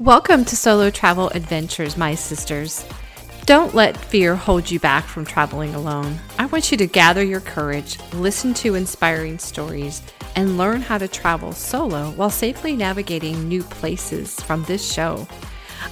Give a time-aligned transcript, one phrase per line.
[0.00, 2.86] Welcome to Solo Travel Adventures, my sisters.
[3.46, 6.20] Don't let fear hold you back from traveling alone.
[6.38, 10.00] I want you to gather your courage, listen to inspiring stories,
[10.36, 15.26] and learn how to travel solo while safely navigating new places from this show.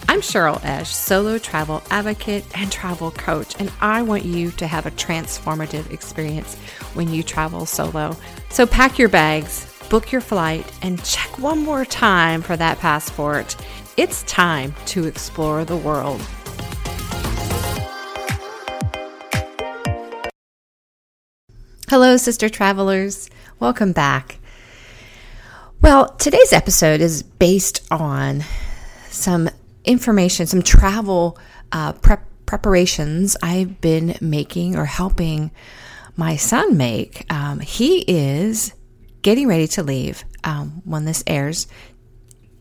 [0.08, 4.86] I'm Cheryl Esch, solo travel advocate and travel coach, and I want you to have
[4.86, 6.54] a transformative experience
[6.94, 8.16] when you travel solo.
[8.50, 13.56] So pack your bags, book your flight, and check one more time for that passport.
[13.96, 16.20] It's time to explore the world.
[21.88, 23.30] Hello, sister travelers.
[23.60, 24.38] Welcome back.
[25.80, 28.42] Well, today's episode is based on
[29.08, 29.48] some
[29.84, 31.38] information, some travel
[31.72, 35.50] uh, prep preparations I've been making or helping
[36.16, 37.24] my son make.
[37.32, 38.72] Um, he is
[39.26, 41.66] getting ready to leave um, when this airs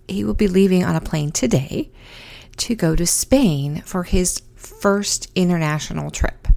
[0.08, 1.92] he will be leaving on a plane today
[2.58, 6.48] to go to Spain for his first international trip.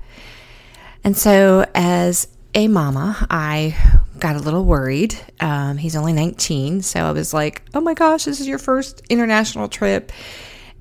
[1.04, 3.76] And so, as a mama, I
[4.18, 5.14] got a little worried.
[5.40, 9.02] Um, he's only 19, so I was like, oh my gosh, this is your first
[9.10, 10.10] international trip.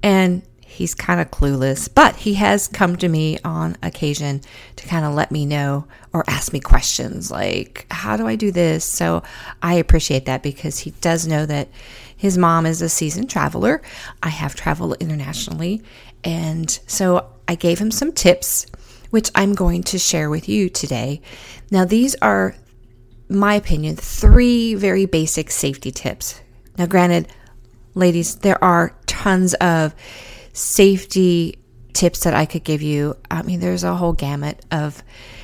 [0.01, 0.41] And
[0.77, 4.41] he's kind of clueless, but he has come to me on occasion
[4.75, 8.51] to kind of let me know or ask me questions like, how do I do
[8.51, 8.85] this?
[8.85, 9.23] So
[9.59, 11.69] I appreciate that because he does know that
[12.15, 13.81] his mom is a seasoned traveler.
[14.21, 15.81] I have traveled internationally.
[16.23, 18.67] And so I gave him some tips,
[19.09, 21.21] which I'm going to share with you today.
[21.71, 22.55] Now, these are,
[23.29, 26.39] my opinion, three very basic safety tips.
[26.77, 27.33] Now, granted,
[27.95, 29.95] ladies, there are tons of
[30.57, 31.59] safety
[31.93, 33.15] tips that I could give you.
[33.29, 35.03] I mean, there's a whole gamut of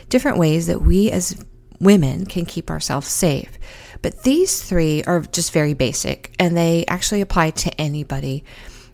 [0.10, 1.44] different ways that we as
[1.80, 3.58] women can keep ourselves safe.
[4.02, 8.44] But these three are just very basic and they actually apply to anybody,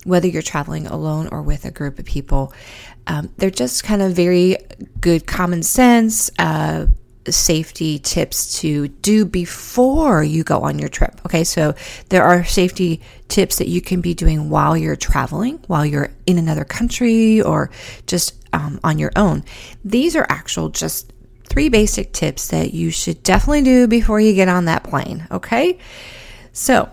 [0.03, 2.53] whether you're traveling alone or with a group of people.
[3.07, 4.57] Um, they're just kind of very
[5.01, 6.87] good common sense, uh,
[7.27, 11.19] safety tips to do before you go on your trip.
[11.25, 11.75] Okay, so
[12.09, 16.37] there are safety tips that you can be doing while you're traveling, while you're in
[16.37, 17.69] another country, or
[18.07, 19.43] just um, on your own.
[19.83, 21.13] These are actual just
[21.45, 25.27] three basic tips that you should definitely do before you get on that plane.
[25.31, 25.79] Okay.
[26.53, 26.89] So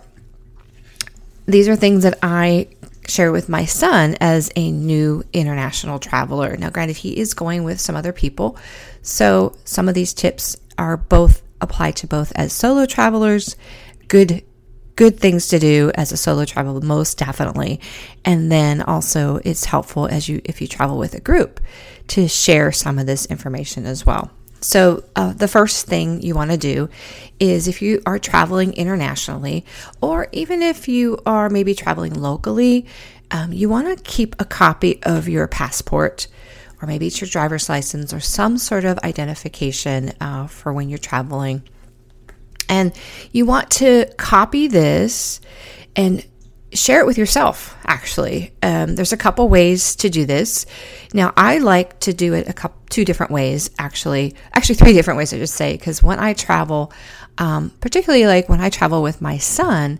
[1.46, 2.68] these are things that I
[3.08, 6.56] share with my son as a new international traveler.
[6.56, 8.56] Now, granted, he is going with some other people.
[9.02, 13.56] So some of these tips are both apply to both as solo travelers,
[14.08, 14.42] good
[14.96, 17.78] good things to do as a solo traveler most definitely
[18.24, 21.60] and then also it's helpful as you if you travel with a group
[22.08, 24.30] to share some of this information as well
[24.66, 26.88] so, uh, the first thing you want to do
[27.38, 29.64] is if you are traveling internationally,
[30.00, 32.86] or even if you are maybe traveling locally,
[33.30, 36.26] um, you want to keep a copy of your passport,
[36.82, 40.98] or maybe it's your driver's license, or some sort of identification uh, for when you're
[40.98, 41.62] traveling.
[42.68, 42.92] And
[43.30, 45.40] you want to copy this
[45.94, 46.26] and
[46.72, 48.52] share it with yourself actually.
[48.62, 50.66] Um, there's a couple ways to do this.
[51.14, 54.34] Now i like to do it a couple two different ways actually.
[54.52, 56.92] Actually three different ways i just say because when i travel
[57.38, 59.98] um, particularly like when i travel with my son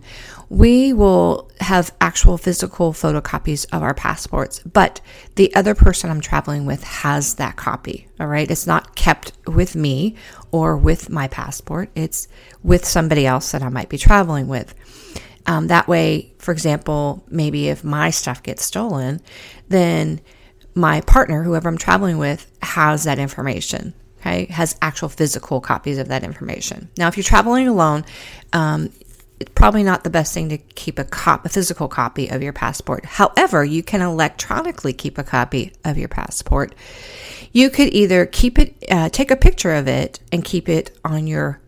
[0.49, 5.01] we will have actual physical photocopies of our passports but
[5.35, 8.49] the other person i'm traveling with has that copy all right?
[8.49, 10.15] It's not kept with me
[10.51, 11.89] or with my passport.
[11.95, 12.27] It's
[12.63, 14.73] with somebody else that i might be traveling with
[15.47, 19.21] um, that way, for example, maybe if my stuff gets stolen,
[19.69, 20.21] then
[20.75, 23.93] my partner, whoever I'm traveling with, has that information.
[24.19, 26.89] Okay, has actual physical copies of that information.
[26.97, 28.03] Now, if you're traveling alone,
[28.51, 28.89] um,
[29.39, 32.51] it's probably not the best thing to keep a, cop, a physical copy of your
[32.51, 33.05] passport.
[33.05, 36.73] However, you can electronically keep a copy of your passport.
[37.51, 41.27] You could either keep it, uh, take a picture of it, and keep it on
[41.27, 41.61] your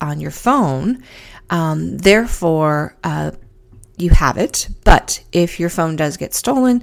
[0.00, 1.02] on your phone.
[1.50, 3.32] Um, therefore, uh,
[3.96, 4.68] you have it.
[4.84, 6.82] But if your phone does get stolen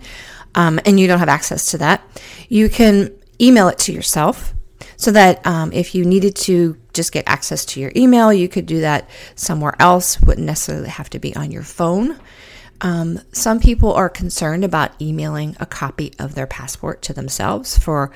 [0.56, 2.02] um, and you don't have access to that,
[2.50, 4.54] you can email it to yourself
[4.98, 8.66] so that um, if you needed to just get access to your email, you could
[8.66, 12.20] do that somewhere else, wouldn't necessarily have to be on your phone.
[12.82, 18.12] Um, some people are concerned about emailing a copy of their passport to themselves for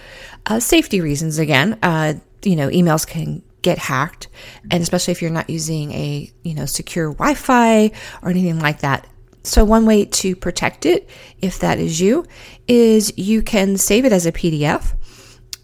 [0.47, 1.37] uh, safety reasons.
[1.37, 4.27] Again, uh, you know, emails can get hacked
[4.69, 7.89] and especially if you're not using a you know secure wi-fi
[8.21, 9.07] or anything like that
[9.41, 11.09] so one way to protect it
[11.41, 12.23] if that is you
[12.67, 14.93] is you can save it as a pdf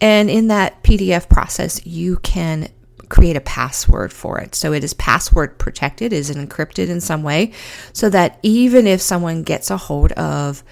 [0.00, 2.68] and in that pdf process you can
[3.08, 4.54] create a password for it.
[4.54, 7.52] So it is password protected, is encrypted in some way,
[7.92, 10.64] so that even if someone gets a hold of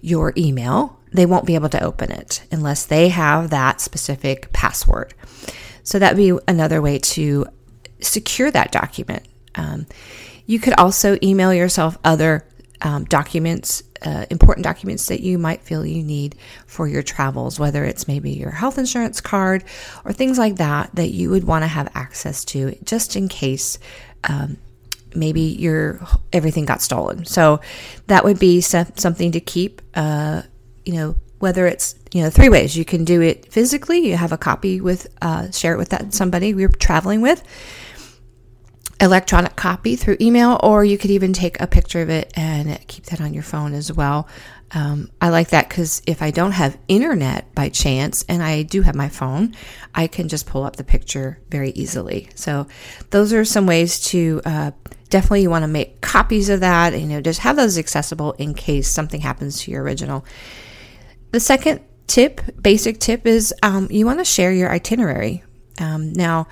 [0.00, 5.12] your email, they won't be able to open it unless they have that specific password.
[5.88, 7.46] So that would be another way to
[8.00, 9.26] secure that document.
[9.54, 9.86] Um,
[10.44, 12.44] you could also email yourself other
[12.82, 16.36] um, documents, uh, important documents that you might feel you need
[16.66, 19.64] for your travels, whether it's maybe your health insurance card
[20.04, 23.78] or things like that that you would want to have access to just in case
[24.24, 24.58] um,
[25.14, 27.24] maybe your everything got stolen.
[27.24, 27.62] So
[28.08, 29.80] that would be something to keep.
[29.94, 30.42] Uh,
[30.84, 34.08] you know, whether it's you know three ways you can do it physically.
[34.08, 37.42] You have a copy with uh, share it with that somebody we're traveling with
[39.00, 43.04] electronic copy through email, or you could even take a picture of it and keep
[43.06, 44.28] that on your phone as well.
[44.72, 48.82] Um, I like that because if I don't have internet by chance and I do
[48.82, 49.54] have my phone,
[49.94, 52.28] I can just pull up the picture very easily.
[52.34, 52.66] So,
[53.10, 54.70] those are some ways to uh,
[55.08, 56.98] definitely you want to make copies of that.
[56.98, 60.26] You know, just have those accessible in case something happens to your original.
[61.30, 65.44] The second tip, basic tip, is um, you want to share your itinerary.
[65.80, 66.48] Um, now,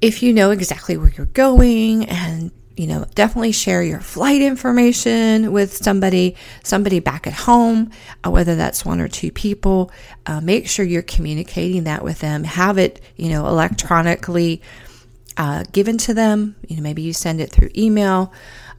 [0.00, 5.50] if you know exactly where you're going and you know definitely share your flight information
[5.50, 7.90] with somebody somebody back at home
[8.22, 9.90] uh, whether that's one or two people
[10.26, 12.44] uh, make sure you're communicating that with them.
[12.44, 14.62] Have it you know electronically
[15.38, 16.56] uh, given to them.
[16.68, 18.32] You know maybe you send it through email.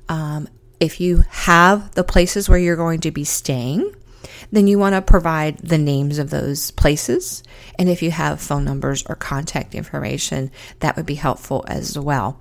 [0.09, 0.47] Um,
[0.79, 3.93] if you have the places where you're going to be staying
[4.51, 7.43] then you want to provide the names of those places.
[7.77, 12.39] And if you have phone numbers or contact information, that would be helpful as well.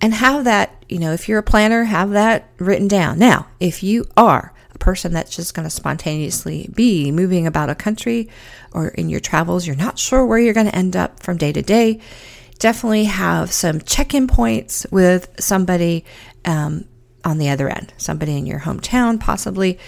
[0.00, 3.18] And have that, you know, if you're a planner, have that written down.
[3.18, 7.74] Now, if you are a person that's just going to spontaneously be moving about a
[7.74, 8.28] country
[8.72, 11.52] or in your travels, you're not sure where you're going to end up from day
[11.52, 12.00] to day,
[12.58, 16.04] definitely have some check in points with somebody
[16.44, 16.84] um,
[17.24, 19.78] on the other end, somebody in your hometown, possibly,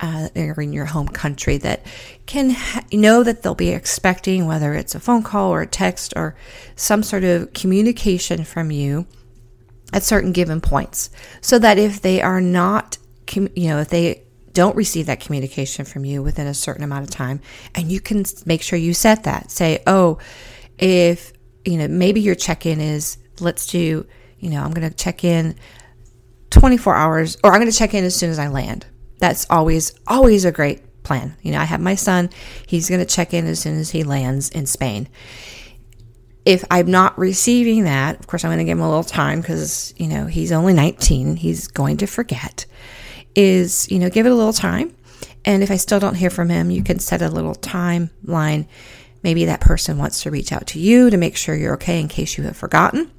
[0.00, 1.84] uh, or in your home country that
[2.26, 6.12] can ha- know that they'll be expecting whether it's a phone call or a text
[6.16, 6.36] or
[6.76, 9.06] some sort of communication from you
[9.92, 11.10] at certain given points.
[11.40, 15.84] So that if they are not com- you know if they don't receive that communication
[15.84, 17.40] from you within a certain amount of time
[17.74, 19.50] and you can make sure you set that.
[19.50, 20.18] Say oh
[20.78, 21.32] if
[21.64, 24.06] you know maybe your check-in is let's do
[24.38, 25.54] you know i'm going to check in
[26.50, 28.86] 24 hours or i'm going to check in as soon as i land
[29.20, 31.36] that's always, always a great plan.
[31.42, 32.30] You know, I have my son,
[32.66, 35.08] he's going to check in as soon as he lands in Spain.
[36.44, 39.40] If I'm not receiving that, of course, I'm going to give him a little time
[39.40, 42.66] because, you know, he's only 19, he's going to forget.
[43.34, 44.96] Is, you know, give it a little time.
[45.44, 48.66] And if I still don't hear from him, you can set a little timeline.
[49.22, 52.08] Maybe that person wants to reach out to you to make sure you're okay in
[52.08, 53.10] case you have forgotten.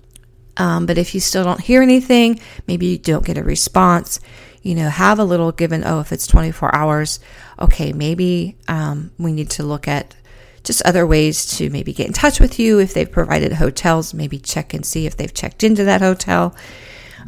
[0.57, 4.19] Um, but if you still don't hear anything, maybe you don't get a response,
[4.61, 7.19] you know, have a little given, oh, if it's 24 hours,
[7.59, 10.15] okay, maybe um, we need to look at
[10.63, 12.79] just other ways to maybe get in touch with you.
[12.79, 16.55] If they've provided hotels, maybe check and see if they've checked into that hotel.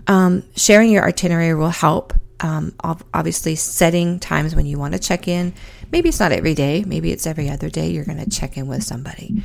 [0.06, 2.14] Um, sharing your itinerary will help.
[2.40, 2.76] Um,
[3.14, 5.54] obviously, setting times when you want to check in.
[5.92, 8.68] Maybe it's not every day, maybe it's every other day you're going to check in
[8.68, 9.42] with somebody.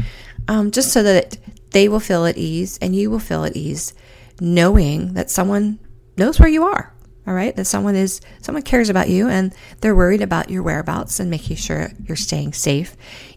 [0.49, 1.39] Um, just so that
[1.71, 3.95] they will feel at ease and you will feel at ease
[4.41, 5.79] knowing that someone
[6.17, 6.93] knows where you are
[7.29, 11.21] all right that someone is someone cares about you and they're worried about your whereabouts
[11.21, 12.97] and making sure you're staying safe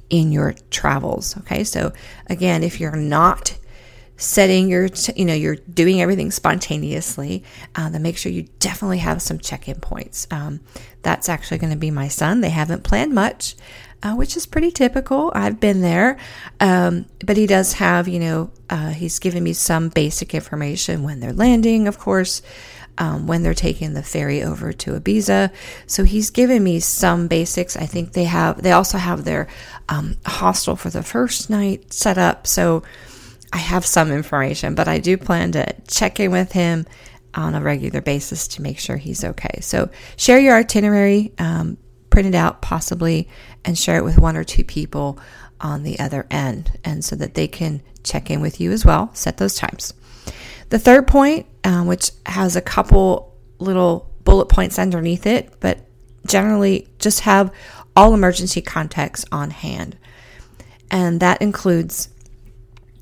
[0.09, 1.65] in your travels okay?
[1.65, 1.91] So
[2.27, 3.57] again if you're not
[4.15, 7.43] setting your you know you're doing everything spontaneously
[7.75, 10.25] uh, then make sure you definitely have some check-in points.
[10.31, 10.61] Um,
[11.01, 12.39] that's actually going to be my son.
[12.39, 13.55] They haven't planned much
[14.03, 15.31] uh, which is pretty typical.
[15.35, 16.17] I've been there
[16.61, 21.19] um, but he does have you know uh, he's given me some basic information when
[21.19, 22.41] they're landing of course
[22.97, 25.51] um, when they're taking the ferry over to Ibiza.
[25.87, 27.75] So he's given me some basics.
[27.77, 29.47] I think they have, they also have their
[29.89, 32.47] um, hostel for the first night set up.
[32.47, 32.83] So
[33.53, 36.85] I have some information, but I do plan to check in with him
[37.33, 39.59] on a regular basis to make sure he's okay.
[39.61, 41.77] So share your itinerary, um,
[42.09, 43.29] print it out possibly,
[43.63, 45.19] and share it with one or two people
[45.59, 49.13] on the other end, and so that they can check in with you as well.
[49.13, 49.93] Set those times.
[50.71, 55.79] The third point, um, which has a couple little bullet points underneath it, but
[56.25, 57.53] generally just have
[57.93, 59.97] all emergency contacts on hand.
[60.89, 62.07] And that includes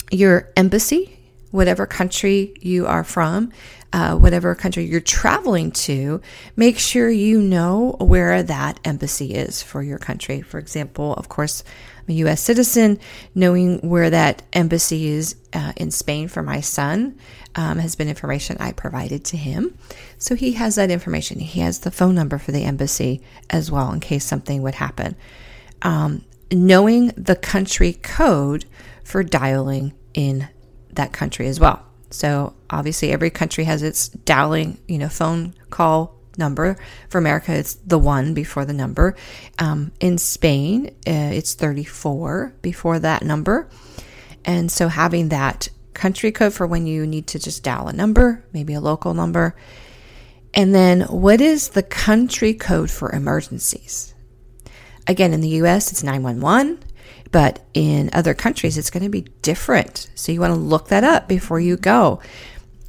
[0.09, 1.19] your embassy,
[1.51, 3.51] whatever country you are from,
[3.93, 6.21] uh, whatever country you're traveling to,
[6.55, 10.41] make sure you know where that embassy is for your country.
[10.41, 11.63] For example, of course,
[12.09, 12.41] a U.S.
[12.41, 12.99] citizen.
[13.35, 17.17] Knowing where that embassy is uh, in Spain for my son
[17.55, 19.77] um, has been information I provided to him.
[20.17, 21.39] So he has that information.
[21.39, 25.15] He has the phone number for the embassy as well in case something would happen.
[25.81, 28.65] Um, knowing the country code
[29.03, 30.47] for dialing in
[30.91, 31.85] that country as well.
[32.11, 36.77] So obviously every country has its dialing, you know, phone call number.
[37.09, 39.15] For America, it's the one before the number.
[39.59, 43.69] Um, in Spain, uh, it's 34 before that number.
[44.43, 48.43] And so having that country code for when you need to just dial a number,
[48.53, 49.55] maybe a local number.
[50.53, 54.15] And then what is the country code for emergencies?
[55.05, 56.79] Again, in the US, it's 911.
[57.31, 60.09] But in other countries, it's going to be different.
[60.15, 62.21] So you want to look that up before you go.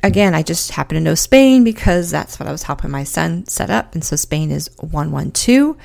[0.02, 3.47] Again, I just happen to know Spain because that's what I was helping my son
[3.47, 3.95] set up.
[3.95, 5.76] And so Spain is 112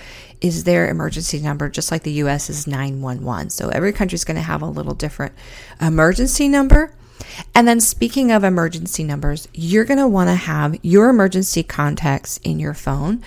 [0.41, 3.49] is their emergency number, just like the US is 911.
[3.49, 5.33] So every country is going to have a little different
[5.81, 6.93] emergency number.
[7.53, 12.37] And then, speaking of emergency numbers, you're going to want to have your emergency contacts
[12.43, 13.23] in your phone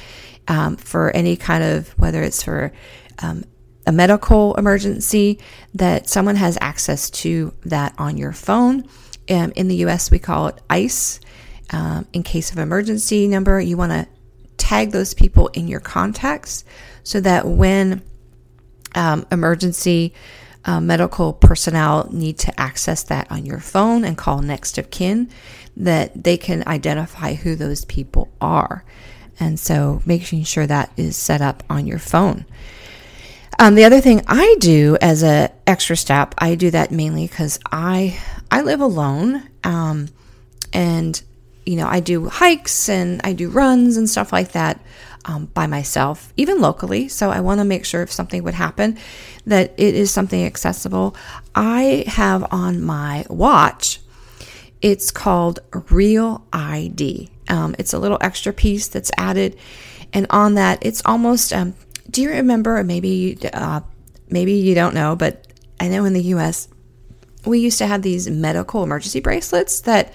[0.46, 2.72] um, for any kind of, whether it's for
[3.20, 3.44] um,
[3.86, 5.38] a medical emergency,
[5.74, 8.86] that someone has access to that on your phone.
[9.30, 11.20] Um, in the US, we call it ICE.
[11.70, 14.06] Um, in case of emergency number, you want to
[14.56, 16.64] tag those people in your contacts
[17.02, 18.02] so that when
[18.94, 20.14] um, emergency
[20.64, 25.30] uh, medical personnel need to access that on your phone and call next of kin,
[25.76, 28.84] that they can identify who those people are.
[29.40, 32.44] And so making sure that is set up on your phone.
[33.58, 37.58] Um, the other thing I do as a extra step, I do that mainly because
[37.72, 38.18] I
[38.50, 40.08] I live alone, um,
[40.72, 41.20] and
[41.66, 44.80] you know I do hikes and I do runs and stuff like that
[45.24, 47.08] um, by myself, even locally.
[47.08, 48.98] So I want to make sure if something would happen,
[49.46, 51.16] that it is something accessible.
[51.54, 54.00] I have on my watch.
[54.80, 55.58] It's called
[55.90, 57.30] Road ID.
[57.48, 59.56] Um, it's a little extra piece that's added,
[60.12, 61.74] and on that, it's almost um,
[62.10, 63.80] do you remember, maybe, uh,
[64.30, 65.46] maybe you don't know, but
[65.78, 66.68] I know in the US,
[67.48, 70.12] we used to have these medical emergency bracelets that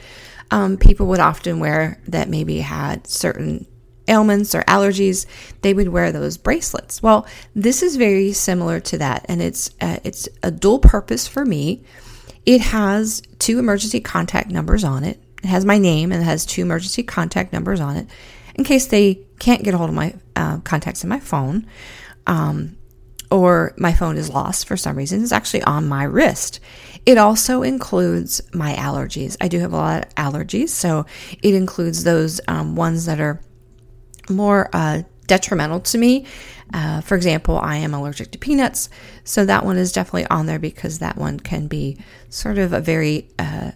[0.51, 3.65] um, people would often wear that maybe had certain
[4.07, 5.25] ailments or allergies.
[5.61, 7.01] They would wear those bracelets.
[7.01, 7.25] Well,
[7.55, 11.83] this is very similar to that, and it's uh, it's a dual purpose for me.
[12.45, 15.19] It has two emergency contact numbers on it.
[15.43, 18.07] It has my name and it has two emergency contact numbers on it
[18.55, 21.65] in case they can't get a hold of my uh, contacts in my phone,
[22.27, 22.77] um,
[23.31, 25.23] or my phone is lost for some reason.
[25.23, 26.59] It's actually on my wrist.
[27.05, 29.36] It also includes my allergies.
[29.41, 31.05] I do have a lot of allergies, so
[31.41, 33.41] it includes those um, ones that are
[34.29, 36.25] more uh, detrimental to me.
[36.74, 38.89] Uh, for example, I am allergic to peanuts,
[39.24, 41.98] so that one is definitely on there because that one can be
[42.29, 43.72] sort of a very uh,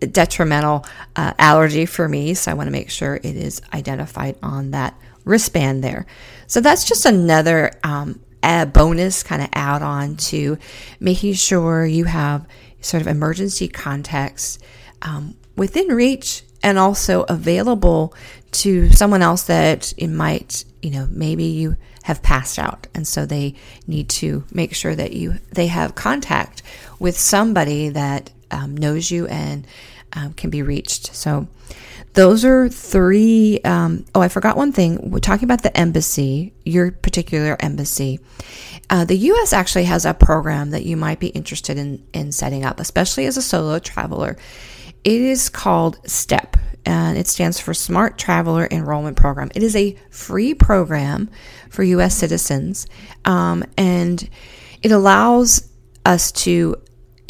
[0.00, 0.84] detrimental
[1.16, 2.34] uh, allergy for me.
[2.34, 6.06] So I want to make sure it is identified on that wristband there.
[6.46, 10.58] So that's just another um, a bonus kind of add on to
[10.98, 12.46] making sure you have
[12.80, 14.58] sort of emergency contacts
[15.02, 18.14] um, within reach and also available
[18.52, 22.86] to someone else that it might, you know, maybe you have passed out.
[22.94, 23.54] And so they
[23.86, 26.62] need to make sure that you they have contact
[26.98, 29.66] with somebody that um, knows you and
[30.12, 31.14] um, can be reached.
[31.14, 31.48] So
[32.14, 33.60] those are three.
[33.64, 35.10] Um, oh, I forgot one thing.
[35.10, 38.18] We're talking about the embassy, your particular embassy.
[38.88, 39.52] Uh, the U.S.
[39.52, 43.36] actually has a program that you might be interested in in setting up, especially as
[43.36, 44.36] a solo traveler.
[45.04, 49.50] It is called STEP, and it stands for Smart Traveler Enrollment Program.
[49.54, 51.30] It is a free program
[51.70, 52.16] for U.S.
[52.16, 52.88] citizens,
[53.24, 54.28] um, and
[54.82, 55.68] it allows
[56.04, 56.74] us to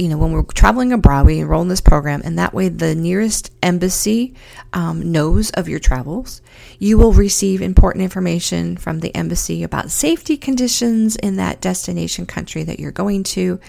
[0.01, 2.95] you know, when we're traveling abroad, we enroll in this program, and that way the
[2.95, 4.35] nearest embassy
[4.73, 6.41] um, knows of your travels.
[6.79, 12.63] You will receive important information from the embassy about safety conditions in that destination country
[12.63, 13.61] that you're going to.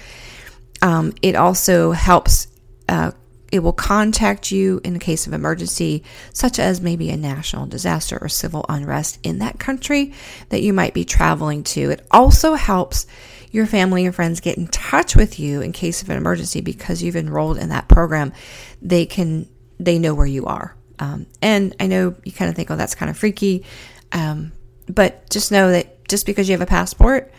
[0.81, 2.47] Um, it also helps,
[2.87, 3.11] uh,
[3.51, 8.17] it will contact you in the case of emergency, such as maybe a national disaster
[8.21, 10.13] or civil unrest in that country
[10.47, 11.89] that you might be traveling to.
[11.89, 13.05] It also helps
[13.51, 17.03] your family and friends get in touch with you in case of an emergency because
[17.03, 18.33] you've enrolled in that program,
[18.81, 19.47] they can
[19.79, 20.75] they know where you are.
[20.99, 23.65] Um, and I know you kind of think, oh, that's kind of freaky,
[24.11, 24.51] um,
[24.87, 27.31] but just know that just because you have a passport,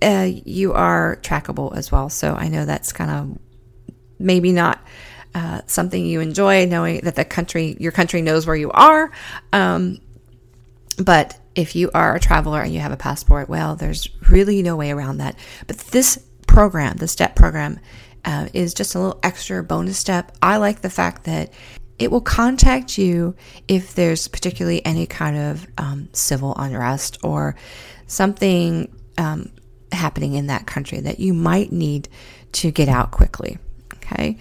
[0.00, 2.08] uh, you are trackable as well.
[2.08, 3.38] So I know that's kind of
[4.18, 4.80] maybe not
[5.34, 9.10] uh, something you enjoy, knowing that the country, your country knows where you are.
[9.52, 9.98] Um,
[10.96, 14.76] but if you are a traveler and you have a passport, well, there's really no
[14.76, 15.36] way around that.
[15.66, 17.80] But this program, the STEP program,
[18.24, 20.36] uh, is just a little extra bonus step.
[20.42, 21.52] I like the fact that
[21.98, 23.36] it will contact you
[23.68, 27.54] if there's particularly any kind of um, civil unrest or
[28.06, 29.50] something um,
[29.92, 32.08] happening in that country that you might need
[32.52, 33.58] to get out quickly.
[33.94, 34.38] Okay.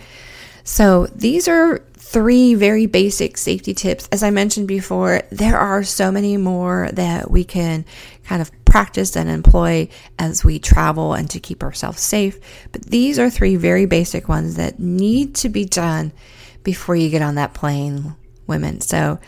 [0.64, 4.08] So these are three very basic safety tips.
[4.12, 7.86] As I mentioned before, there are so many more that we can
[8.24, 9.90] kind of practice and employ
[10.20, 12.40] as we travel and to keep ourselves safe.
[12.72, 16.14] But these are three very basic ones that need to be done
[16.62, 18.16] before you get on that plane,
[18.46, 18.80] women.
[18.80, 19.20] So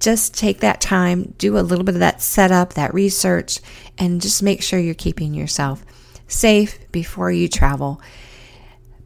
[0.00, 3.60] just take that time, do a little bit of that setup, that research,
[3.98, 5.84] and just make sure you're keeping yourself
[6.28, 8.00] safe before you travel.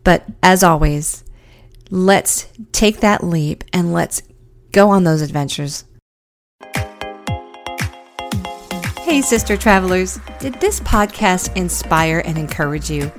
[0.04, 1.24] But as always,
[1.90, 4.22] let's take that leap and let's
[4.72, 5.84] go on those adventures.
[9.00, 13.10] Hey, sister travelers, did this podcast inspire and encourage you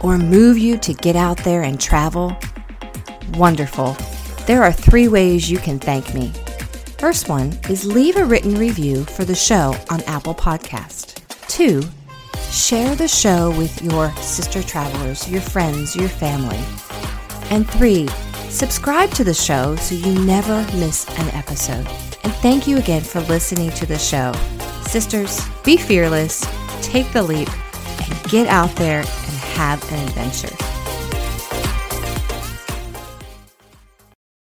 [0.00, 2.36] or move you to get out there and travel?
[3.34, 3.96] Wonderful.
[4.46, 6.32] There are three ways you can thank me.
[6.98, 11.20] First one is leave a written review for the show on Apple Podcast.
[11.48, 11.82] Two,
[12.50, 16.60] share the show with your sister travelers, your friends, your family.
[17.50, 18.08] And three,
[18.48, 21.86] subscribe to the show so you never miss an episode.
[22.22, 24.32] And thank you again for listening to the show.
[24.82, 26.46] Sisters, be fearless,
[26.82, 27.48] take the leap,
[28.02, 30.63] and get out there and have an adventure.